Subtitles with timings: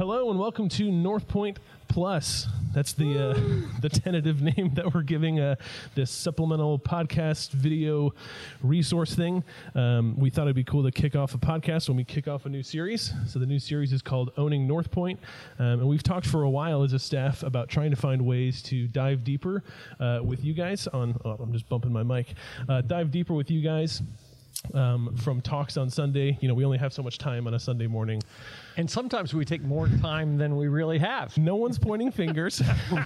[0.00, 1.58] Hello and welcome to North Point
[1.88, 2.48] Plus.
[2.72, 3.34] That's the uh,
[3.82, 5.56] the tentative name that we're giving uh,
[5.94, 8.14] this supplemental podcast video
[8.62, 9.44] resource thing.
[9.74, 12.46] Um, we thought it'd be cool to kick off a podcast when we kick off
[12.46, 13.12] a new series.
[13.26, 15.20] So the new series is called Owning North Point,
[15.58, 18.62] um, and we've talked for a while as a staff about trying to find ways
[18.62, 19.62] to dive deeper
[20.00, 21.14] uh, with you guys on.
[21.26, 22.32] Oh, I'm just bumping my mic.
[22.66, 24.00] Uh, dive deeper with you guys
[24.74, 26.38] um, from talks on Sunday.
[26.40, 28.22] You know, we only have so much time on a Sunday morning.
[28.80, 31.36] And sometimes we take more time than we really have.
[31.36, 32.62] No one's pointing fingers.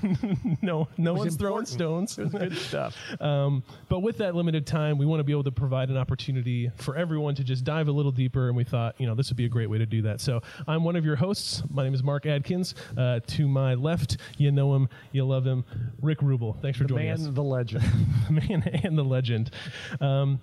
[0.63, 1.39] no, no one's important.
[1.41, 2.15] throwing stones.
[2.15, 2.97] Good stuff.
[3.21, 6.71] Um, but with that limited time, we want to be able to provide an opportunity
[6.77, 8.47] for everyone to just dive a little deeper.
[8.47, 10.21] And we thought, you know, this would be a great way to do that.
[10.21, 11.65] So I'm one of your hosts.
[11.69, 12.77] My name is Mark Adkins.
[12.97, 15.65] Uh, to my left, you know him, you love him,
[16.01, 16.63] Rick Rubel.
[16.63, 17.35] Thanks for The joining man, us.
[17.35, 17.83] the legend.
[18.29, 19.51] the man and the legend.
[20.01, 20.39] Um,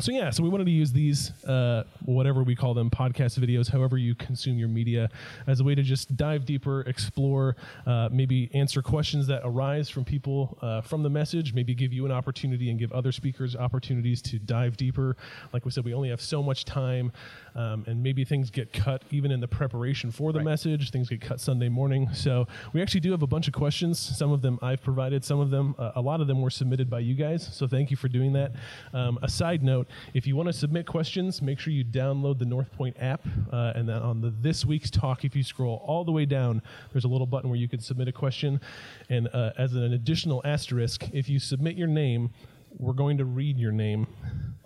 [0.00, 3.70] so yeah, so we wanted to use these, uh, whatever we call them, podcast videos,
[3.70, 5.08] however you consume your media,
[5.46, 10.04] as a way to just dive deeper, explore, uh, maybe answer questions that arise from
[10.04, 14.22] people uh, from the message, maybe give you an opportunity and give other speakers opportunities
[14.22, 15.16] to dive deeper.
[15.52, 17.12] Like we said, we only have so much time,
[17.54, 20.44] um, and maybe things get cut even in the preparation for the Right.
[20.44, 20.90] message.
[20.90, 22.08] Things get cut Sunday morning.
[22.14, 23.98] So we actually do have a bunch of questions.
[23.98, 25.24] Some of them I've provided.
[25.24, 27.48] Some of them, uh, a lot of them were submitted by you guys.
[27.52, 28.52] So thank you for doing that.
[28.92, 32.44] Um, a side note: if you want to submit questions, make sure you download the
[32.46, 36.04] North Point app, uh, and then on the this week's talk, if you scroll all
[36.04, 36.62] the way down,
[36.92, 38.60] there's a little button where you can submit a question.
[39.08, 42.30] And uh, as an additional asterisk, if you submit your name,
[42.78, 44.06] we're going to read your name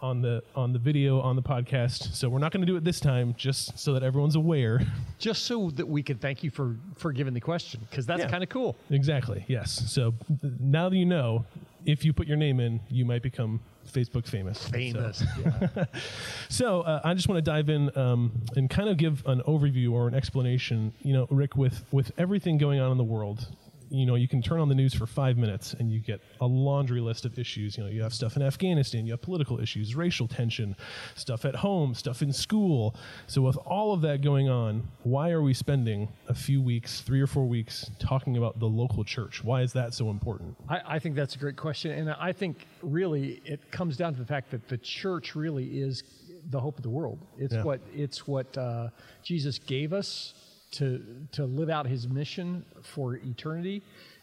[0.01, 2.15] on the on the video on the podcast.
[2.15, 4.81] So we're not going to do it this time, just so that everyone's aware.
[5.19, 8.29] Just so that we can thank you for, for giving the question, because that's Yeah.
[8.31, 8.77] kind of cool.
[8.91, 9.45] Exactly.
[9.49, 9.91] Yes.
[9.91, 10.15] So
[10.61, 11.45] now that you know,
[11.87, 14.67] if you put your name in, you might become Facebook famous.
[14.69, 15.19] Famous.
[15.19, 15.85] So, Yeah.
[16.49, 19.93] so, uh, I just want to dive in um, and kind of give an overview
[19.93, 20.93] or an explanation.
[21.03, 23.47] You know, Rick, with with everything going on in the world.
[23.91, 26.47] You know, you can turn on the news for five minutes and you get a
[26.47, 27.77] laundry list of issues.
[27.77, 30.77] You know, you have stuff in Afghanistan, you have political issues, racial tension,
[31.15, 32.97] stuff at home, stuff in school.
[33.27, 37.21] So, with all of that going on, why are we spending a few weeks, three
[37.21, 39.45] or four weeks, talking about the local church?
[39.45, 40.57] Why is that so important?
[40.69, 41.91] I, I think that's a great question.
[41.93, 46.03] And I think really it comes down to the fact that the church really is
[46.51, 47.19] the hope of the world.
[47.39, 47.63] It's Yeah.
[47.63, 48.89] what, it's what uh,
[49.23, 50.35] Jesus gave us
[50.75, 53.83] to, to live out his mission for eternity.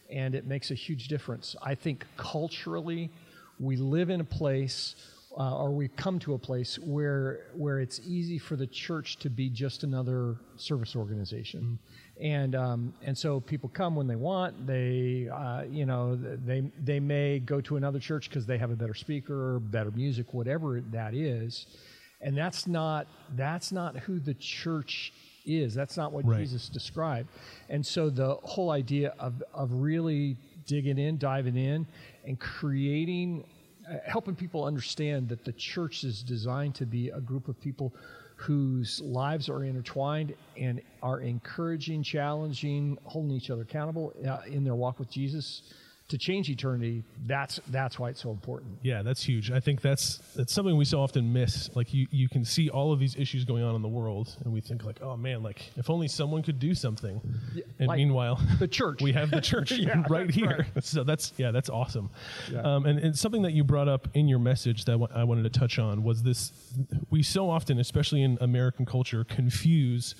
[0.09, 1.55] And it makes a huge difference.
[1.63, 3.09] I think culturally,
[3.59, 4.95] we live in a place
[5.37, 9.29] uh, or we've come to a place where where it's easy for the church to
[9.29, 11.79] be just another service organization,
[12.19, 14.67] and um, and so people come when they want.
[14.67, 18.75] They uh, you know they they may go to another church because they have a
[18.75, 21.65] better speaker, better music, whatever that is,
[22.19, 25.13] and that's not that's not who the church
[25.45, 25.73] is.
[25.73, 26.39] That's not what Right.
[26.39, 27.29] Jesus described,
[27.69, 31.87] and so the whole idea of of really digging in, diving in,
[32.25, 33.43] and creating
[33.89, 37.93] uh, helping people understand that the church is designed to be a group of people
[38.35, 44.75] whose lives are intertwined and are encouraging, challenging, holding each other accountable uh, in their
[44.75, 45.61] walk with Jesus
[46.11, 47.03] to change eternity.
[47.25, 48.77] That's that's why it's so important.
[48.83, 49.49] Yeah, that's huge.
[49.49, 51.73] I think that's that's something we so often miss.
[51.73, 54.53] Like you, you can see all of these issues going on in the world, and
[54.53, 57.21] we think like, oh man, like if only someone could do something.
[57.79, 59.01] and like meanwhile, the church.
[59.01, 60.67] we have the church Yeah, right here.
[60.81, 62.09] So that's yeah, that's awesome.
[62.51, 62.61] Yeah.
[62.61, 65.59] Um, and, and something that you brought up in your message that I wanted to
[65.59, 66.51] touch on was this:
[67.09, 70.15] we so often, especially in American culture, confuse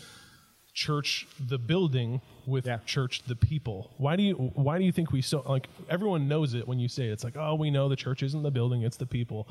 [0.73, 2.77] church the building with Yeah.
[2.85, 6.53] church the people why do you why do you think we so like everyone knows
[6.53, 7.11] it when you say it.
[7.11, 9.47] it's like oh we know the church isn't the building it's the people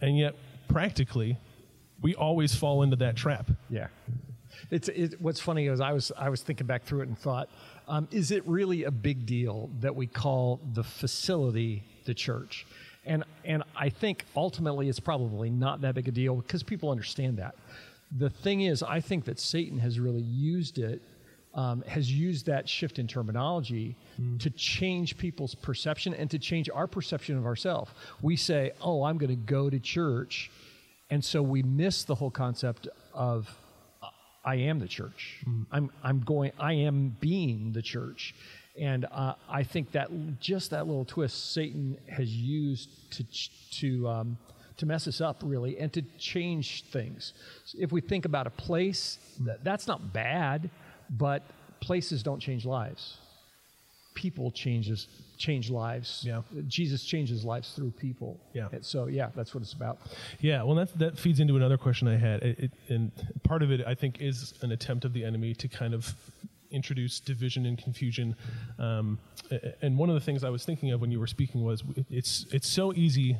[0.00, 0.34] and yet
[0.68, 1.36] practically
[2.00, 3.88] we always fall into that trap Yeah.
[4.70, 7.48] It's it, what's funny is I was I was thinking back through it and thought,
[7.88, 12.64] um, is it really a big deal that we call the facility the church?
[13.04, 17.36] And and I think ultimately it's probably not that big a deal because people understand
[17.38, 17.56] that.
[18.12, 21.02] The thing is, I think that Satan has really used it,
[21.54, 23.96] um, has used that shift in terminology
[24.38, 27.90] to change people's perception and to change our perception of ourselves.
[28.22, 30.50] We say, "Oh, I'm going to go to church,"
[31.10, 33.56] and so we miss the whole concept of
[34.44, 35.42] I am the church.
[35.72, 36.52] I'm I'm going.
[36.58, 38.34] I am being the church,
[38.78, 43.24] and uh, I think that just that little twist Satan has used to
[43.80, 44.38] to um,
[44.76, 47.32] to mess us up really, and to change things.
[47.78, 50.70] If we think about a place, that, that's not bad,
[51.10, 51.42] but
[51.80, 53.18] places don't change lives.
[54.14, 56.22] People changes change lives.
[56.24, 56.42] Yeah.
[56.68, 58.40] Jesus changes lives through people.
[58.52, 58.68] Yeah.
[58.72, 59.98] And so yeah, that's what it's about.
[60.40, 63.10] Yeah, well, that that feeds into another question I had, it, it, and
[63.42, 66.14] part of it I think is an attempt of the enemy to kind of
[66.70, 68.36] introduce division and confusion.
[68.78, 69.18] Um,
[69.82, 72.46] and one of the things I was thinking of when you were speaking was it's
[72.50, 73.36] it's so easy.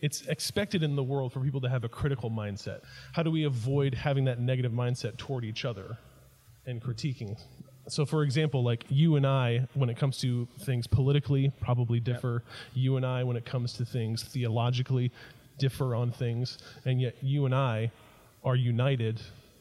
[0.00, 2.82] It's expected in the world for people to have a critical mindset.
[3.12, 5.98] How do we avoid having that negative mindset toward each other
[6.66, 7.36] and critiquing?
[7.88, 12.44] So, for example, like you and I, when it comes to things politically, probably differ.
[12.44, 12.54] Yep.
[12.74, 15.10] You and I, when it comes to things theologically,
[15.58, 16.58] differ on things.
[16.84, 17.90] And yet, you and I
[18.44, 19.20] are united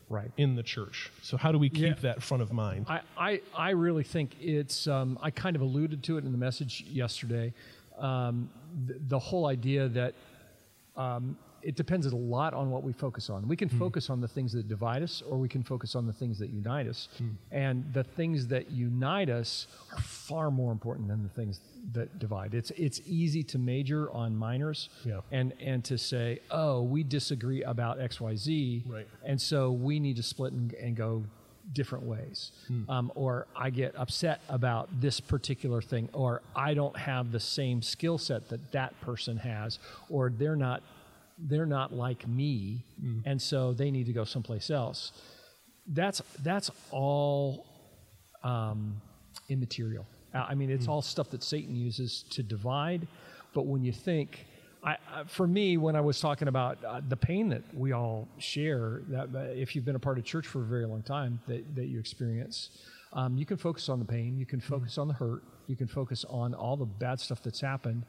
[0.10, 0.32] right.
[0.38, 1.12] in the church.
[1.22, 1.94] So how do we keep yeah.
[2.02, 2.86] that front of mind?
[2.90, 6.38] I, I, I really think it's, um, I kind of alluded to it in the
[6.38, 7.54] message yesterday.
[7.98, 8.50] Um,
[8.86, 10.14] the, the, whole idea that
[10.98, 13.48] um, it depends a lot on what we focus on.
[13.48, 13.80] We can mm.
[13.80, 16.50] focus on the things that divide us, or we can focus on the things that
[16.50, 17.10] unite us.
[17.22, 17.36] Mm.
[17.52, 21.60] And the things that unite us are far more important than the things
[21.94, 22.54] that divide.
[22.54, 25.22] It's it's easy to major on minors, yeah.
[25.32, 29.08] and and to say, oh, we disagree about X, Y, Z, right.
[29.26, 31.24] and so we need to split and, and go
[31.74, 32.52] different ways.
[32.70, 32.90] Mm.
[32.90, 37.82] Um, or I get upset about this particular thing, or I don't have the same
[37.82, 39.80] skill set that that person has,
[40.10, 40.82] or they're not
[41.40, 43.22] they're not like me, mm.
[43.26, 45.12] and so they need to go someplace else.
[45.86, 47.68] That's that's all
[48.44, 49.02] um,
[49.50, 50.06] immaterial.
[50.34, 50.90] I mean, it's mm.
[50.90, 53.08] all stuff that Satan uses to divide.
[53.54, 54.46] But when you think,
[54.88, 59.02] I, for me, when I was talking about uh, the pain that we all share,
[59.10, 61.76] that uh, if you've been a part of church for a very long time, that,
[61.76, 62.70] that you experience,
[63.12, 65.02] um, you can focus on the pain, you can focus mm.
[65.02, 68.06] on the hurt, you can focus on all the bad stuff that's happened.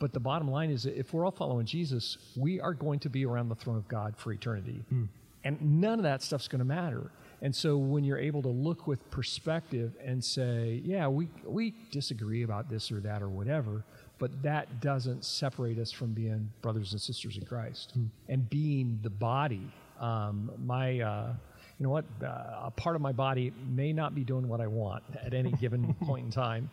[0.00, 3.10] But the bottom line is that if we're all following Jesus, we are going to
[3.10, 4.84] be around the throne of God for eternity.
[4.92, 5.08] Mm.
[5.44, 7.12] And none of that stuff's going to matter.
[7.42, 12.42] And so when you're able to look with perspective and say, yeah, we, we disagree
[12.42, 13.84] about this or that or whatever,
[14.18, 18.08] but that doesn't separate us from being brothers and sisters in Christ mm.
[18.28, 19.70] and being the body.
[20.00, 21.32] Um, my, uh,
[21.78, 24.66] you know what, uh, a part of my body may not be doing what I
[24.66, 26.70] want at any given point in time,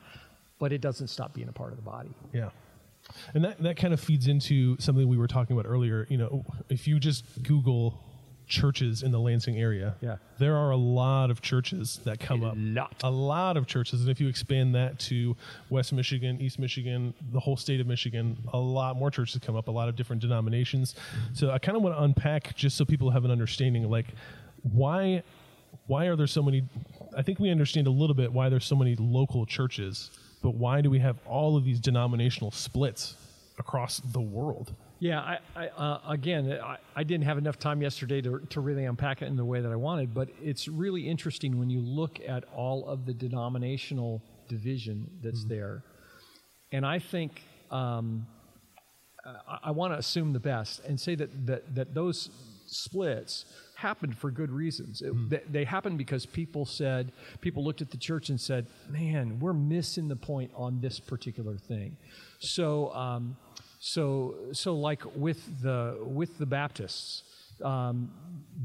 [0.59, 2.09] but it doesn't stop being a part of the body.
[2.33, 2.49] Yeah.
[3.33, 6.07] And that, that kind of feeds into something we were talking about earlier.
[6.09, 8.01] You know, if you just Google
[8.47, 10.17] churches in the Lansing area, yeah.
[10.37, 12.53] there are a lot of churches that come a up.
[12.57, 12.95] Lot.
[13.03, 14.01] A lot of churches.
[14.01, 15.35] And if you expand that to
[15.69, 19.67] West Michigan, East Michigan, the whole state of Michigan, a lot more churches come up,
[19.67, 20.95] a lot of different denominations.
[21.33, 24.07] So I kind of want to unpack just so people have an understanding like
[24.63, 25.23] why
[25.87, 26.63] why are there so many
[27.15, 30.09] I think we understand a little bit why there's so many local churches
[30.41, 33.15] but why do we have all of these denominational splits
[33.57, 34.73] across the world?
[35.05, 38.85] Yeah, I, I uh, again, I, I, didn't have enough time yesterday to, to really
[38.85, 42.19] unpack it in the way that I wanted, but it's really interesting when you look
[42.27, 45.49] at all of the denominational division that's mm-hmm.
[45.49, 45.83] there.
[46.71, 48.25] And I think um,
[49.47, 52.31] I, I want to assume the best and say that, that, that those
[52.65, 55.03] splits happened for good reasons.
[55.03, 55.29] It, mm.
[55.29, 57.11] they, they, happened because people said,
[57.41, 61.57] people looked at the church and said, man, we're missing the point on this particular
[61.57, 61.95] thing.
[62.39, 63.37] So, um,
[63.87, 67.21] so, so like with the, with the Baptists,
[67.63, 68.09] um,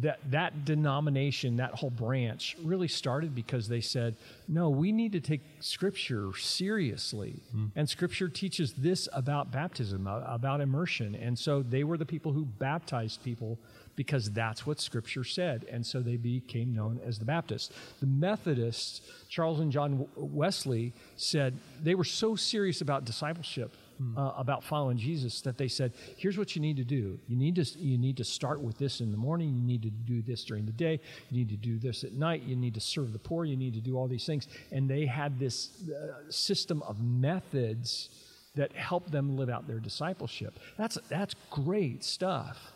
[0.00, 4.16] that that denomination, that whole branch, really started because they said,
[4.48, 7.70] "No, we need to take Scripture seriously, mm.
[7.76, 12.46] and Scripture teaches this about baptism, about immersion." And so they were the people who
[12.46, 13.58] baptized people
[13.96, 15.66] because that's what Scripture said.
[15.70, 17.70] And so they became known as the Baptists.
[18.00, 23.76] The Methodists, Charles and John Wesley, said they were so serious about discipleship.
[24.00, 24.16] Hmm.
[24.16, 27.20] Uh, about following Jesus, that they said, "Here's what you need to do.
[27.28, 29.54] You need to you need to start with this in the morning.
[29.54, 31.00] You need to do this during the day.
[31.28, 32.42] You need to do this at night.
[32.44, 33.44] You need to serve the poor.
[33.44, 38.08] You need to do all these things." And they had this uh, system of methods
[38.54, 40.58] that helped them live out their discipleship.
[40.78, 42.72] That's that's great stuff.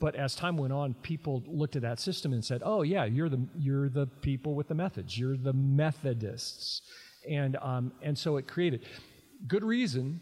[0.00, 3.30] But as time went on, people looked at that system and said, "Oh yeah, you're
[3.30, 5.18] the you're the people with the methods.
[5.18, 6.82] You're the Methodists,"
[7.26, 8.84] and um, and so it created
[9.46, 10.20] good reason,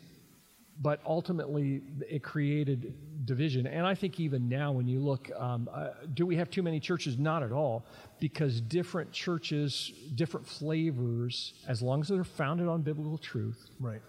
[0.81, 2.95] but ultimately it created
[3.27, 3.67] division.
[3.67, 6.81] And I think even now, when you look, um, uh, do we have too many
[6.81, 7.19] churches?
[7.19, 7.85] Not at all,
[8.19, 14.01] because different churches, different flavors, as long as they're founded on biblical truth, right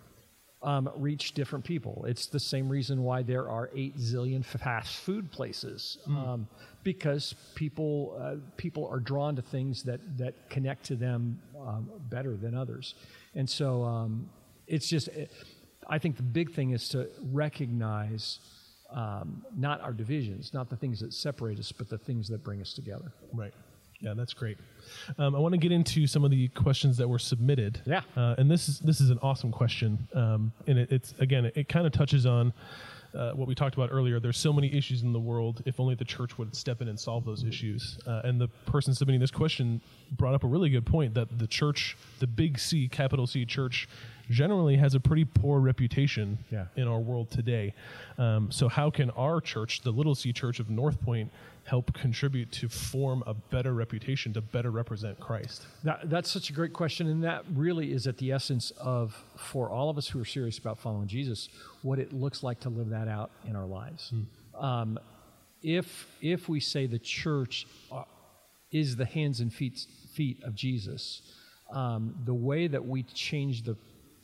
[0.63, 2.05] um, reach different people.
[2.07, 6.15] It's the same reason why there are eight zillion fast food places, mm.
[6.15, 6.47] um,
[6.83, 12.35] because people uh, people are drawn to things that that connect to them um, better
[12.35, 12.95] than others,
[13.35, 14.29] and so um,
[14.67, 15.07] it's just.
[15.09, 15.31] It,
[15.91, 18.39] I think the big thing is to recognize
[18.89, 22.61] um, not our divisions, not the things that separate us, but the things that bring
[22.61, 23.11] us together.
[23.33, 23.53] Right.
[23.99, 24.57] Yeah, that's great.
[25.19, 27.81] Um, I want to get into some of the questions that were submitted.
[27.85, 28.01] Yeah.
[28.17, 31.55] Uh, and this is this is an awesome question, um, and it, it's again it,
[31.55, 32.51] it kind of touches on
[33.13, 34.19] uh, what we talked about earlier.
[34.19, 35.61] There's so many issues in the world.
[35.65, 37.99] If only the church would step in and solve those issues.
[38.07, 39.81] Uh, and the person submitting this question
[40.13, 43.87] brought up a really good point that the church, the big C, capital C church,
[44.29, 46.65] generally has a pretty poor reputation Yeah.
[46.75, 47.73] in our world today.
[48.17, 51.31] Um, so how can our church, the Little C Church of North Point,
[51.63, 55.65] help contribute to form a better reputation to better represent Christ?
[55.83, 59.69] That, that's such a great question, and that really is at the essence of, for
[59.69, 61.49] all of us who are serious about following Jesus,
[61.83, 64.13] what it looks like to live that out in our lives.
[64.59, 64.99] Um,
[65.63, 68.03] if if we say the church uh,
[68.71, 71.21] is the hands and feet feet of Jesus,
[71.71, 73.77] um, the way that we change the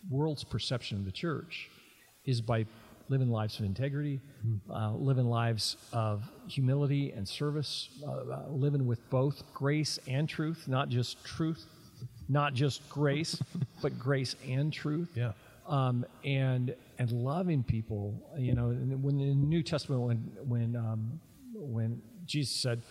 [0.10, 1.70] world's perception of the church
[2.26, 2.66] is by
[3.10, 4.20] living lives of integrity,
[4.70, 10.68] uh, living lives of humility and service, uh, uh, living with both grace and truth,
[10.68, 11.66] not just truth,
[12.28, 13.42] not just grace,
[13.82, 15.10] but grace and truth.
[15.16, 15.32] Yeah.
[15.68, 21.20] Um, and and loving people, you know, when in the New Testament, when when um,
[21.54, 22.82] when Jesus said,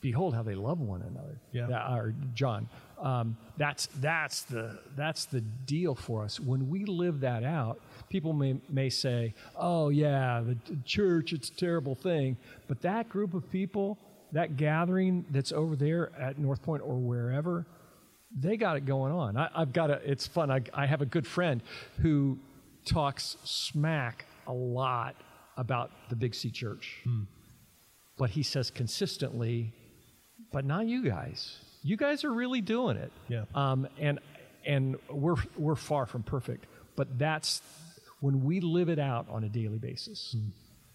[0.00, 1.94] "Behold, how they love one another," Yeah.
[1.94, 2.68] or John,
[2.98, 6.40] um, that's that's the that's the deal for us.
[6.40, 11.54] When we live that out, people may may say, "Oh yeah, the church, it's a
[11.54, 12.36] terrible thing,"
[12.68, 13.98] but that group of people,
[14.32, 17.66] that gathering that's over there at North Point or wherever,
[18.34, 19.36] they got it going on.
[19.36, 20.00] I, I've got a.
[20.10, 20.50] It's fun.
[20.50, 21.62] I, I have a good friend
[22.00, 22.38] who
[22.86, 25.16] talks smack a lot
[25.56, 27.02] about the Big C Church,
[28.16, 29.72] but he says consistently,
[30.50, 31.58] "But not you guys.
[31.86, 33.44] You guys are really doing it." Yeah.
[33.54, 34.18] Um, and
[34.64, 36.66] and we're we're far from perfect,
[36.96, 37.62] but that's
[38.20, 40.34] when we live it out on a daily basis.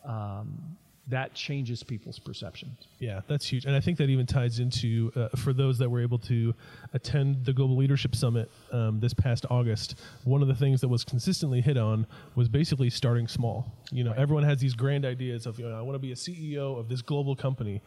[0.03, 0.77] Um,
[1.07, 2.87] that changes people's perceptions.
[2.99, 3.65] Yeah, that's huge.
[3.65, 6.53] And I think that even ties into, uh, for those that were able to
[6.93, 11.03] attend the Global Leadership Summit um, this past August, one of the things that was
[11.03, 12.05] consistently hit on
[12.35, 13.71] was basically starting small.
[13.91, 16.15] You know, everyone has these grand ideas of, you know, I want to be a
[16.15, 17.81] CEO of this global company.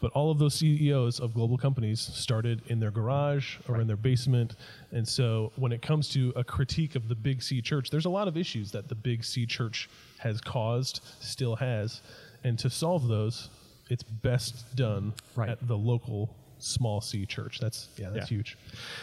[0.00, 3.96] But all of those CEOs of global companies started in their garage or in their
[3.96, 4.56] basement.
[4.92, 8.10] And so when it comes to a critique of the Big C church, there's a
[8.10, 12.02] lot of issues that the Big C church has caused, still has.
[12.44, 13.48] And to solve those,
[13.90, 15.48] it's best done Right.
[15.48, 17.58] at the local small C church.
[17.58, 18.36] That's yeah, that's Yeah.
[18.36, 18.58] huge.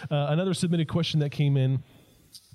[0.10, 1.84] Uh, another submitted question that came in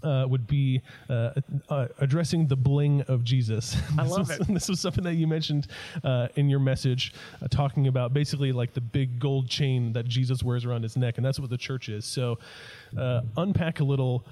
[0.02, 1.32] uh, would be uh,
[1.68, 3.76] uh, addressing the bling of Jesus.
[3.98, 4.46] I This love was- it.
[4.54, 5.66] This was something that you mentioned
[6.04, 7.12] uh, in your message,
[7.42, 11.18] uh, talking about basically like the big gold chain that Jesus wears around his neck,
[11.18, 12.04] and that's what the church is.
[12.04, 12.38] So,
[12.96, 14.24] uh, unpack a little.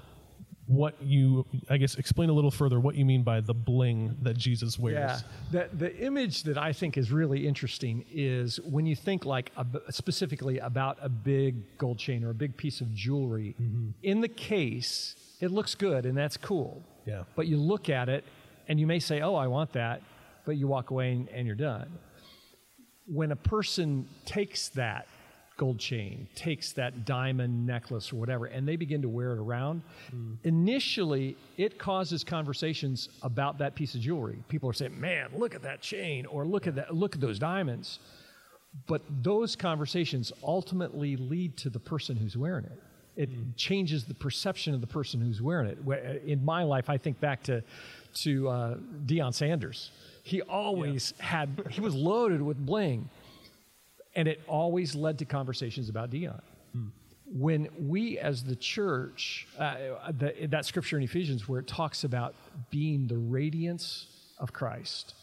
[0.67, 4.35] What you, I guess, explain a little further what you mean by the bling that
[4.35, 4.95] Jesus wears.
[4.95, 5.19] Yeah,
[5.51, 9.83] the the image that I think is really interesting is when you think like ab-
[9.91, 13.55] specifically about a big gold chain or a big piece of jewelry.
[13.61, 13.89] Mm-hmm.
[14.01, 16.81] In the case, it looks good and that's cool.
[17.05, 17.23] Yeah.
[17.35, 18.23] But you look at it
[18.67, 20.01] and you may say, "Oh, I want that,"
[20.45, 21.99] but you walk away and, and you're done.
[23.05, 25.07] When a person takes that
[25.57, 29.81] gold chain, takes that diamond necklace or whatever, and they begin to wear it around,
[30.13, 30.35] mm.
[30.43, 34.43] initially it causes conversations about that piece of jewelry.
[34.49, 37.39] People are saying, "Man, look at that chain," or "Look at that, look at those
[37.39, 37.99] diamonds."
[38.87, 42.83] But those conversations ultimately lead to the person who's wearing it.
[43.15, 43.55] It mm.
[43.55, 45.77] changes the perception of the person who's wearing it.
[45.87, 47.63] Uh, in my life, I think back to
[48.15, 49.91] to uh, Deion Sanders.
[50.23, 53.09] He always had he was loaded with bling,
[54.15, 56.41] and it always led to conversations about Deion.
[57.27, 62.35] When we, as the church, uh, the, that scripture in Ephesians where it talks about
[62.69, 64.07] being the radiance
[64.37, 65.15] of Christ,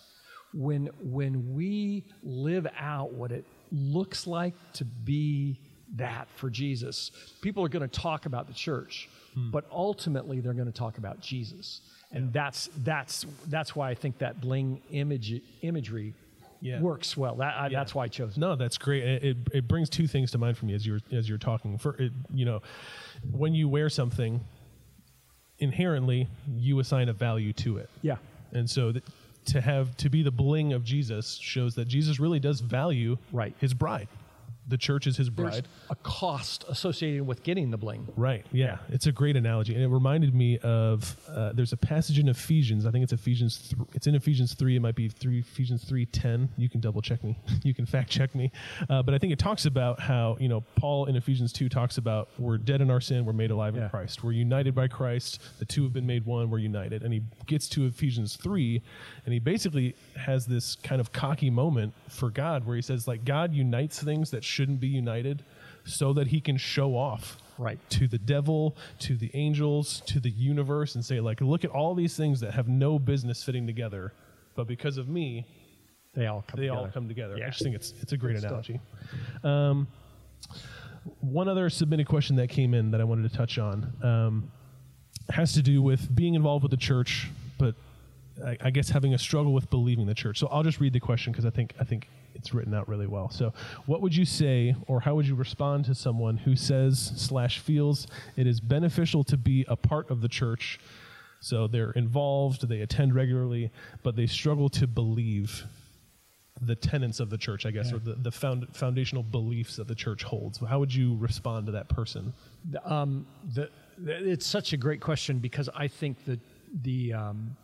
[0.52, 5.60] when when we live out what it looks like to be
[5.96, 9.08] that for Jesus, people are going to talk about the church,
[9.50, 11.80] but ultimately they're going to talk about Jesus,
[12.10, 16.14] and that's that's that's why I think that bling image imagery
[16.64, 16.80] Yeah.
[16.80, 17.34] works well.
[17.36, 18.40] That, I, That's why I chose it.
[18.40, 19.02] No, that's great.
[19.02, 21.76] It, it, it brings two things to mind for me as you're as you're talking.
[21.76, 22.62] For it, you know,
[23.32, 24.40] when you wear something,
[25.58, 28.16] inherently you assign a value to it, Yeah.
[28.52, 28.92] and so
[29.46, 33.54] to have to be the bling of Jesus shows that Jesus really does value Right.
[33.58, 34.08] his bride.
[34.72, 35.68] The church is his There's bride.
[35.90, 38.08] a cost associated with getting the bling.
[38.16, 38.46] Right.
[38.52, 38.78] Yeah.
[38.88, 42.86] It's a great analogy, and it reminded me of uh, there's a passage in Ephesians.
[42.86, 43.68] I think it's Ephesians.
[43.68, 44.74] Th- it's in Ephesians three.
[44.74, 46.48] It might be three Ephesians three ten.
[46.56, 47.38] You can double check me.
[47.64, 48.50] You can fact check me.
[48.88, 51.98] Uh, but I think it talks about how you know Paul in Ephesians two talks
[51.98, 54.24] about we're dead in our sin, we're made alive in Christ.
[54.24, 55.38] We're united by Christ.
[55.58, 56.48] The two have been made one.
[56.48, 57.02] We're united.
[57.02, 58.80] And he gets to Ephesians three,
[59.26, 63.26] and he basically has this kind of cocky moment for God where he says like
[63.26, 65.42] God unites things that shouldn't be united
[65.84, 67.78] so that he can show off Right.
[67.90, 71.94] to the devil, to the angels, to the universe, and say, like, look at all
[71.96, 74.12] these things that have no business fitting together.
[74.54, 75.46] but because of me,
[76.14, 76.78] They all come they together.
[76.86, 77.36] all come together.
[77.38, 77.46] Yeah.
[77.46, 78.80] I just think it's it's a great Good analogy.
[79.42, 79.88] Um,
[81.20, 84.50] one other submitted question that came in that I wanted to touch on um,
[85.30, 87.74] has to do with being involved with the church, but
[88.44, 90.38] I, I guess having a struggle with believing the church.
[90.38, 92.08] So I'll just read the question because I think I think
[92.42, 93.30] it's written out really well.
[93.30, 93.52] So,
[93.86, 98.08] what would you say, or how would you respond to someone who says slash feels
[98.36, 100.80] it is beneficial to be a part of the church?
[101.40, 103.70] So they're involved, they attend regularly,
[104.02, 105.64] but they struggle to believe
[106.60, 107.96] the tenets of the church, I guess, Yeah.
[107.96, 110.58] or the, the found, foundational beliefs that the church holds.
[110.58, 112.32] How would you respond to that person?
[112.84, 116.40] Um, the, the- it's such a great question because I think that
[116.82, 117.56] the um,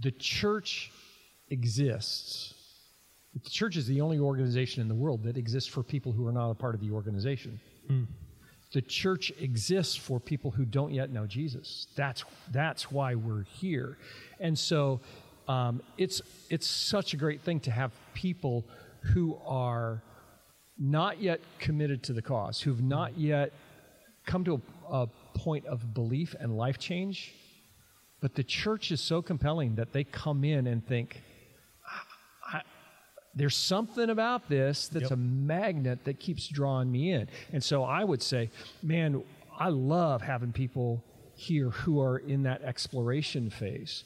[0.00, 0.90] the church
[1.50, 2.53] exists.
[3.42, 6.32] The church is the only organization in the world that exists for people who are
[6.32, 7.58] not a part of the organization.
[8.72, 11.86] The church exists for people who don't yet know Jesus.
[11.96, 13.98] That's that's why we're here,
[14.40, 15.00] and so
[15.46, 18.64] um, it's it's such a great thing to have people
[19.12, 20.02] who are
[20.78, 23.52] not yet committed to the cause, who've not yet
[24.26, 24.60] come to
[24.90, 27.32] a, a point of belief and life change,
[28.20, 31.22] but the church is so compelling that they come in and think,
[33.36, 35.12] there's something about this that's Yep.
[35.12, 37.28] a magnet that keeps drawing me in.
[37.52, 38.50] And so I would say,
[38.82, 39.22] man,
[39.58, 41.02] I love having people
[41.36, 44.04] here who are in that exploration phase.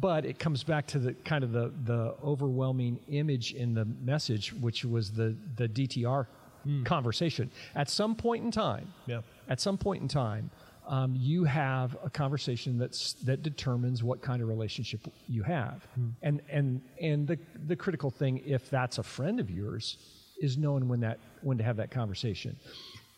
[0.00, 4.54] But it comes back to the kind of the, the overwhelming image in the message,
[4.54, 6.26] which was the, the DTR
[6.64, 6.82] hmm.
[6.84, 7.50] conversation.
[7.74, 9.20] At some point in time, Yeah.
[9.50, 10.50] at some point in time,
[10.86, 15.86] um, you have a conversation that's that determines what kind of relationship you have,
[16.22, 19.96] and and and the the critical thing, if that's a friend of yours,
[20.40, 22.56] is knowing when that when to have that conversation.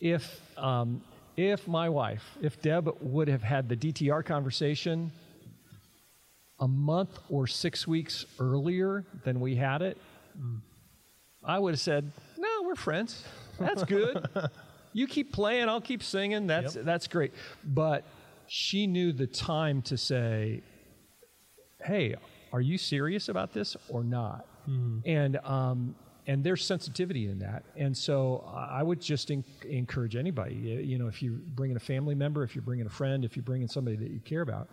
[0.00, 1.02] If um,
[1.36, 5.10] if my wife, if Deb would have had the DTR conversation
[6.60, 9.96] a month or six weeks earlier than we had it,
[11.42, 13.24] I would have said, "No, we're friends.
[13.58, 14.28] That's good.
[14.94, 16.46] you keep playing, I'll keep singing.
[16.46, 16.84] That's Yep.
[16.86, 18.04] that's great." But
[18.46, 20.62] she knew the time to say,
[21.84, 22.14] "Hey,
[22.52, 24.46] are you serious about this or not?"
[25.04, 25.94] And um,
[26.26, 27.64] and there's sensitivity in that.
[27.76, 31.80] And so I would just en- encourage anybody, you you know, if you're bringing a
[31.80, 34.68] family member, if you're bringing a friend, if you're bringing somebody that you care about,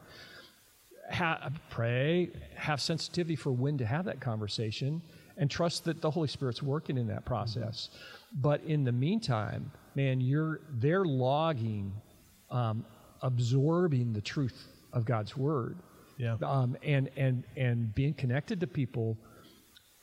[1.11, 5.01] ha- pray, have sensitivity for when to have that conversation,
[5.41, 7.89] and trust that the Holy Spirit's working in that process.
[8.33, 11.91] But in the meantime, man, you're they're logging,
[12.49, 12.85] um,
[13.21, 15.77] absorbing the truth of God's word,
[16.17, 16.37] Yeah.
[16.43, 19.17] um, and and and being connected to people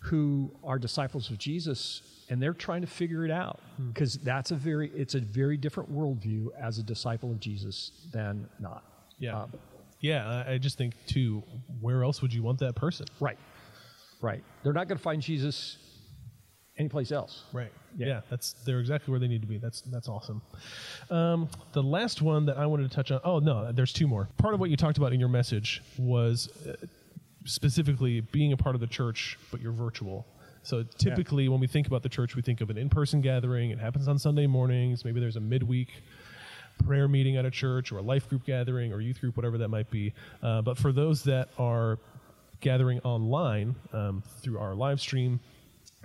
[0.01, 2.03] who are disciples of Jesus.
[2.31, 3.59] And they're trying to figure it out
[3.93, 8.47] because that's a very it's a very different worldview as a disciple of Jesus than
[8.61, 8.83] not.
[9.19, 9.43] Yeah.
[9.43, 9.53] Um,
[10.01, 10.45] yeah.
[10.47, 11.43] I just think, too,
[11.81, 13.07] where else would you want that person?
[13.19, 13.39] Right.
[14.21, 14.43] Right.
[14.63, 15.79] They're not going to find Jesus
[16.79, 17.45] anyplace else.
[17.53, 17.73] Right.
[17.97, 18.07] Yeah.
[18.07, 18.21] Yeah.
[18.31, 19.59] that's they're exactly where they need to be.
[19.59, 20.43] That's that's awesome.
[21.11, 23.21] Um, the last one that I wanted to touch on.
[23.25, 24.29] Oh no, there's two more.
[24.39, 26.75] Part of what you talked about in your message was uh,
[27.45, 30.27] specifically being a part of the church, but you're virtual.
[30.63, 33.71] So typically, when we think about the church, we think of an in-person gathering.
[33.71, 35.05] It happens on Sunday mornings.
[35.05, 35.89] Maybe there's a midweek
[36.85, 39.69] prayer meeting at a church or a life group gathering or youth group, whatever that
[39.69, 40.13] might be.
[40.43, 41.99] Uh, but for those that are
[42.61, 45.41] gathering online um, through our live stream,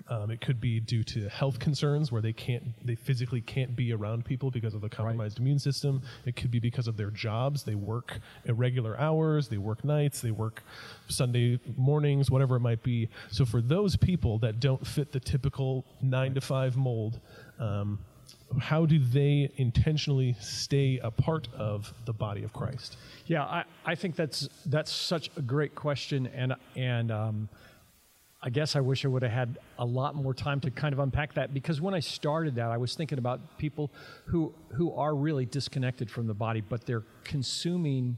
[0.10, 3.94] um, it could be due to health concerns where they can't, they physically can't be
[3.94, 6.02] around people because of the compromised immune system.
[6.26, 7.64] It could be because of their jobs.
[7.64, 10.64] They work irregular hours, they work nights, they work
[11.08, 13.10] Sunday mornings, whatever it might be.
[13.30, 17.20] So for those people that don't fit the typical nine to five mold,
[17.60, 18.00] um,
[18.60, 22.98] how do they intentionally stay a part of the body of Christ?
[23.26, 27.50] Yeah, I, I think that's that's such a great question, and and um,
[28.42, 31.00] I guess I wish I would have had a lot more time to kind of
[31.00, 33.92] unpack that because when I started that, I was thinking about people
[34.26, 38.18] who who are really disconnected from the body, but they're consuming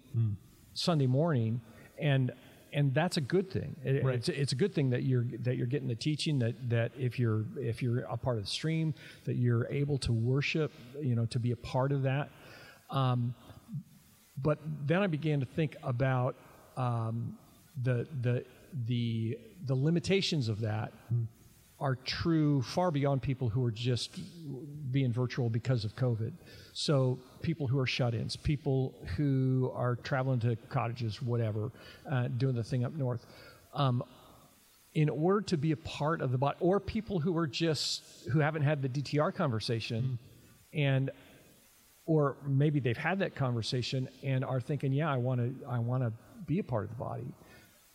[0.74, 1.62] Sunday morning,
[2.00, 2.32] and
[2.76, 3.76] and that's a good thing.
[3.84, 4.16] It- Right.
[4.16, 7.18] It's, it's a good thing that you're that you're getting the teaching that that if
[7.18, 11.26] you're if you're a part of the stream that you're able to worship, you know,
[11.28, 12.30] to be a part of that.
[12.92, 13.34] Um,
[14.42, 16.36] but then I began to think about
[16.78, 17.38] um,
[17.82, 18.46] the the
[18.86, 20.92] the the limitations of that
[21.80, 24.20] are true far beyond people who are just
[24.92, 26.32] being virtual because of COVID.
[26.74, 31.72] So people who are shut-ins, people who are traveling to cottages, whatever,
[32.10, 33.26] uh, doing the thing up north.
[33.74, 34.04] Um,
[34.94, 38.40] in order to be a part of the body, or people who are just who
[38.40, 40.18] haven't had the DTR conversation,
[40.74, 41.12] and
[42.06, 46.04] or maybe they've had that conversation and are thinking, yeah, I want to, I want
[46.04, 46.14] to
[46.46, 47.28] be a part of the body.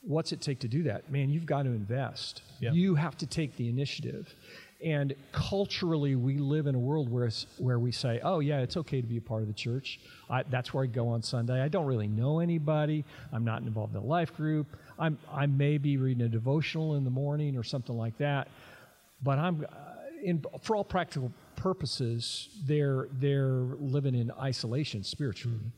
[0.03, 1.11] What's it take to do that?
[1.11, 2.43] Man, you've got to invest.
[2.73, 4.35] You have to take the initiative.
[4.83, 9.03] And culturally, we live in a world where, where we say, oh, yeah, it's okay
[9.03, 10.01] to be a part of the church.
[10.31, 11.61] I, that's where I go on Sunday.
[11.61, 13.05] I don't really know anybody.
[13.31, 14.67] I'm not involved in a life group.
[14.99, 18.49] I'm, I may be reading a devotional in the morning or something like that.
[19.23, 19.75] But I'm, uh,
[20.23, 25.73] in, for all practical purposes, they're, they're living in isolation spiritually.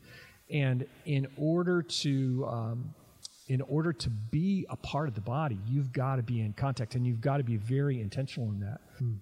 [0.49, 2.93] And in order to, um,
[3.53, 6.95] in order to be a part of the body, you've got to be in contact
[6.95, 8.81] and you've got to be very intentional in that.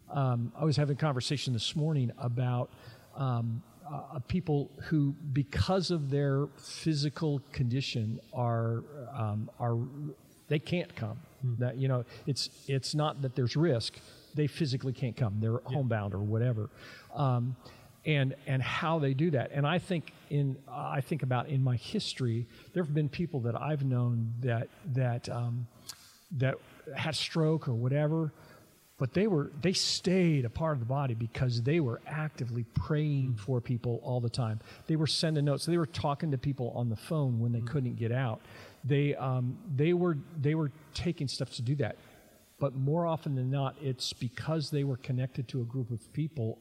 [0.10, 2.70] Um, I was having a conversation this morning about
[3.13, 9.78] um, uh, people who, because of their physical condition, are um, are
[10.48, 11.20] they can't come.
[11.60, 14.00] That you know, it's it's not that there's risk;
[14.34, 15.39] they physically can't come.
[15.41, 16.70] They're homebound or whatever.
[17.13, 17.58] Um,
[18.05, 19.51] and and how they do that.
[19.53, 23.59] And I think in I think about in my history, there have been people that
[23.59, 25.67] I've known that that um,
[26.37, 26.55] that
[26.95, 28.31] had stroke or whatever,
[28.97, 33.35] but they were they stayed a part of the body because they were actively praying
[33.35, 34.59] for people all the time.
[34.87, 35.65] They were sending notes.
[35.65, 38.41] They were talking to people on the phone when they couldn't get out.
[38.83, 41.97] They um, they were they were taking steps to do that.
[42.57, 46.59] But more often than not, it's because they were connected to a group of people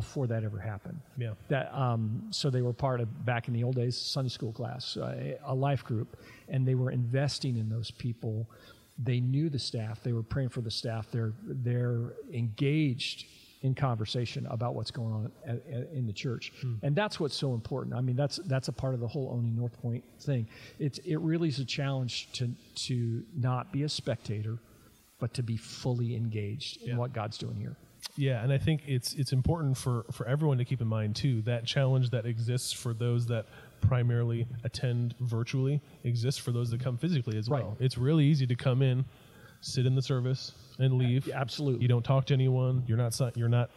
[0.00, 1.00] before that ever happened.
[1.16, 1.32] Yeah.
[1.48, 4.96] That um, so they were part of back in the old days Sunday school class,
[4.96, 6.16] uh, a life group,
[6.48, 8.48] and they were investing in those people.
[8.96, 10.00] They knew the staff.
[10.00, 11.08] They were praying for the staff.
[11.10, 13.26] They're they're engaged
[13.62, 16.52] in conversation about what's going on at, at, in the church,
[16.84, 17.96] and that's what's so important.
[17.96, 20.46] I mean, that's that's a part of the whole owning North Point thing.
[20.78, 22.44] It's it really is a challenge to
[22.86, 24.58] to not be a spectator,
[25.18, 27.76] but to be fully engaged in what God's doing here.
[28.18, 31.40] Yeah, and I think it's it's important for for everyone to keep in mind too
[31.42, 33.46] that challenge that exists for those that
[33.80, 37.62] primarily attend virtually exists for those that come physically as Right.
[37.62, 37.76] well.
[37.78, 39.04] It's really easy to come in,
[39.60, 41.28] sit in the service, and leave.
[41.32, 41.82] Absolutely.
[41.82, 42.82] You don't talk to anyone.
[42.88, 43.70] You're not you're not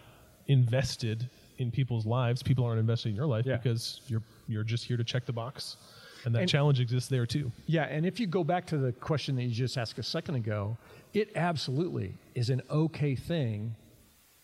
[0.48, 2.42] invested in people's lives.
[2.42, 3.58] People aren't invested in your life Yeah.
[3.58, 5.78] because you're you're just here to check the box,
[6.26, 7.52] and that And- challenge exists there too.
[7.68, 10.34] Yeah, and if you go back to the question that you just asked a second
[10.36, 10.78] ago,
[11.14, 13.76] it absolutely is an okay thing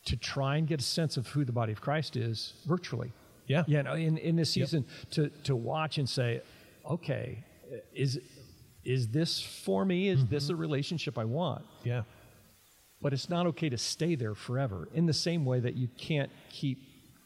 [0.08, 3.12] to try and get a sense of who the body of Christ is virtually.
[3.46, 3.64] Yeah.
[3.68, 6.42] Yeah, no, in, in this season, to, to watch and say,
[6.90, 7.44] okay,
[7.94, 8.20] is,
[8.84, 10.08] is this for me?
[10.08, 10.54] Is this mm-hmm.
[10.54, 11.66] a relationship I want?
[11.84, 12.04] Yeah.
[13.02, 14.88] But it's not okay to stay there forever.
[14.94, 16.80] In the same way that you can't keep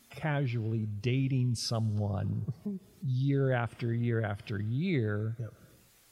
[0.10, 2.46] casually dating someone
[3.04, 5.54] year after year after year Yep.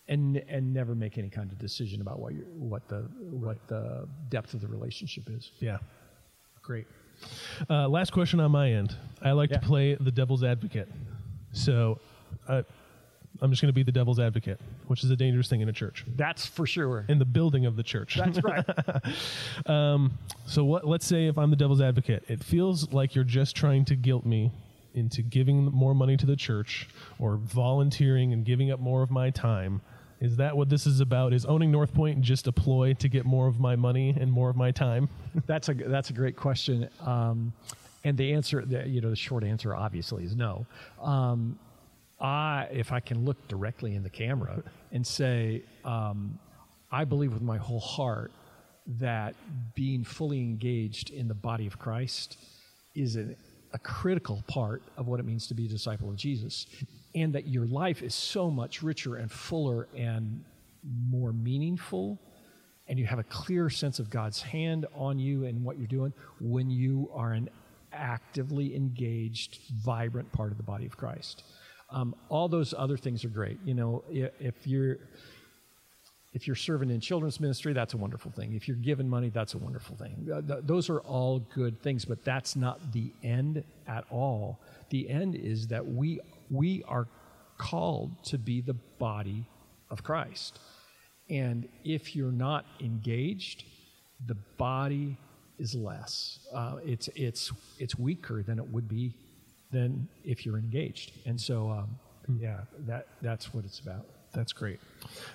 [0.07, 4.53] and and never make any kind of decision about what what the what the depth
[4.53, 5.51] of the relationship is.
[5.59, 5.79] Yeah.
[6.69, 6.85] Great.
[7.67, 8.95] Uh, last question on my end.
[9.23, 9.57] I like Yeah.
[9.57, 10.87] to play the devil's advocate.
[11.51, 11.99] So
[12.47, 12.61] uh,
[13.41, 15.73] I'm just going to be the devil's advocate, which is a dangerous thing in a
[15.73, 17.05] church, That's for sure.
[17.09, 18.17] in the building of the church.
[18.17, 18.63] That's right.
[20.45, 23.83] So what, let's say if I'm the devil's advocate, it feels like you're just trying
[23.85, 24.51] to guilt me
[24.93, 29.31] into giving more money to the church or volunteering and giving up more of my
[29.31, 29.81] time.
[30.19, 31.33] Is that what this is about?
[31.33, 34.49] Is owning North Point just a ploy to get more of my money and more
[34.49, 35.07] of my time?
[35.45, 36.89] that's a that's a great question.
[37.05, 37.53] Um,
[38.03, 40.65] and the answer, the, you know, the short answer obviously is no.
[41.01, 41.59] Um,
[42.19, 46.37] I, if I can look directly in the camera and say, um,
[46.91, 48.31] I believe with my whole heart
[48.99, 49.35] that
[49.75, 52.37] being fully engaged in the body of Christ
[52.95, 53.35] is a,
[53.73, 56.65] a critical part of what it means to be a disciple of Jesus,
[57.15, 60.43] and that your life is so much richer and fuller and
[60.83, 62.19] more meaningful
[62.89, 66.11] and you have a clear sense of God's hand on you and what you're doing
[66.41, 67.47] when you are an
[67.93, 71.43] actively engaged, vibrant part of the body of Christ.
[71.91, 73.59] Um, all those other things are great.
[73.63, 74.97] You know, if you're
[76.33, 78.53] if you're serving in children's ministry, that's a wonderful thing.
[78.53, 80.25] If you're giving money, that's a wonderful thing.
[80.27, 84.59] Th- th- those are all good things, but that's not the end at all.
[84.89, 86.19] The end is that we
[86.51, 87.07] we are
[87.57, 89.45] called to be the body
[89.89, 90.59] of Christ.
[91.29, 93.63] And if you're not engaged,
[94.25, 95.17] the body
[95.57, 96.39] is less.
[96.53, 99.15] Uh, it's it's it's weaker than it would be
[99.71, 101.11] than if you're engaged.
[101.25, 101.99] And so, um,
[102.39, 104.05] yeah, that that's what it's about.
[104.33, 104.79] That's great.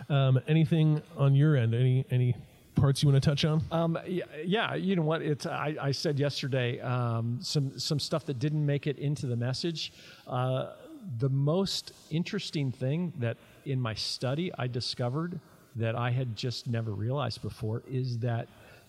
[0.08, 1.74] Um, anything on your end?
[1.74, 2.36] Any any
[2.74, 3.62] parts you want to touch on?
[3.70, 5.22] Um, yeah, yeah, you know what?
[5.22, 9.36] It's I, I said yesterday um, some some stuff that didn't make it into the
[9.36, 9.92] message.
[10.26, 10.72] Uh,
[11.18, 15.38] the most interesting thing that in my study I discovered
[15.76, 18.48] that I had just never realized before is that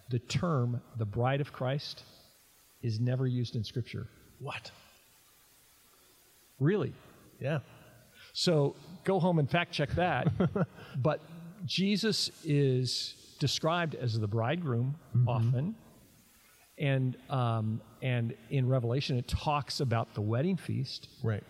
[0.10, 2.04] the term "the bride of Christ"
[2.84, 4.08] is never used in Scripture.
[4.40, 4.72] What?
[6.60, 6.94] Really?
[7.40, 7.60] Yeah.
[8.36, 10.28] So go home and fact check that.
[10.98, 11.22] but
[11.66, 14.96] Jesus is described as the bridegroom
[15.26, 15.74] often,
[16.78, 21.08] and um, and in Revelation it talks about the wedding feast.
[21.24, 21.44] Right.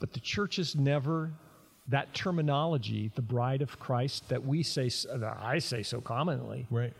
[0.00, 1.30] But the church is never
[1.86, 6.66] that terminology, the bride of Christ that we say, that I say so commonly.
[6.68, 6.94] Right.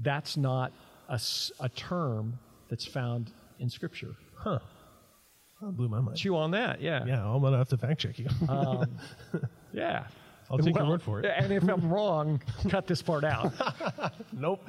[0.00, 0.72] That's not
[1.08, 2.38] a term
[2.70, 4.14] that's found in Scripture.
[4.36, 4.60] Huh.
[5.70, 6.16] Blew my mind.
[6.16, 8.28] Chew on that, yeah, Yeah, I'm gonna have to fact check you.
[8.48, 8.96] Um,
[9.72, 10.06] yeah.
[10.52, 11.32] I'll take your word for it.
[11.34, 13.52] And if I'm wrong, cut this part out.
[14.32, 14.62] nope.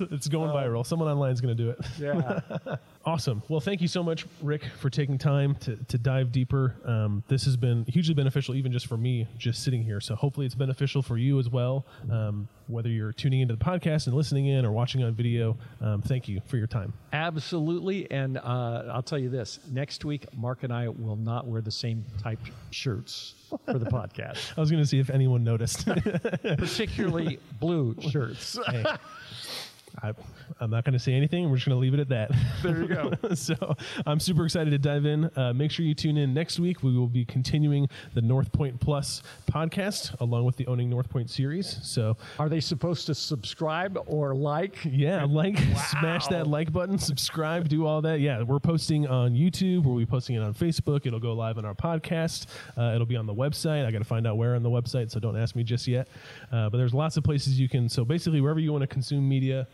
[0.00, 0.84] it's going viral.
[0.86, 1.78] Someone online is gonna do it.
[1.98, 2.76] Yeah.
[3.06, 3.42] Awesome.
[3.48, 6.76] Well, thank you so much, Rick, for taking time to, to dive deeper.
[6.84, 10.02] Um, this has been hugely beneficial, even just for me, just sitting here.
[10.02, 14.06] So hopefully it's beneficial for you as well, um, whether you're tuning into the podcast
[14.06, 15.56] and listening in or watching on video.
[15.80, 16.92] Um, thank you for your time.
[17.14, 18.10] Absolutely.
[18.10, 21.70] And uh, I'll tell you this next week, Mark and I will not wear the
[21.70, 25.86] same type shirts for the podcast, I was going to see if anyone noticed.
[26.42, 28.58] particularly blue shirts.
[28.66, 28.84] Hey,
[30.02, 30.12] I,
[30.60, 31.48] I'm not going to say anything.
[31.50, 32.30] We're just going to leave it at that.
[32.62, 33.12] There you go.
[33.34, 33.76] so
[34.06, 35.30] I'm super excited to dive in.
[35.36, 36.82] Uh, make sure you tune in next week.
[36.82, 41.30] We will be continuing the North Point Plus podcast along with the Owning North Point
[41.30, 41.78] series.
[41.82, 44.76] So Are they supposed to subscribe or like?
[44.84, 45.58] yeah, like,
[45.90, 48.20] smash that like button, subscribe, do all that.
[48.20, 49.84] Yeah, we're posting on YouTube.
[49.84, 51.06] We'll be posting it on Facebook.
[51.06, 52.46] It'll go live on our podcast.
[52.76, 53.86] Uh, it'll be on the website.
[53.86, 56.08] I got to find out where on the website, so don't ask me just yet.
[56.52, 57.88] Uh, but there's lots of places you can.
[57.88, 59.66] So basically, wherever you want to consume media,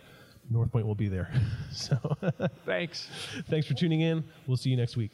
[0.51, 1.31] North Point will be there.
[1.73, 1.97] so
[2.67, 3.09] Thanks.
[3.49, 4.25] thanks for tuning in.
[4.47, 5.11] We'll see you next week.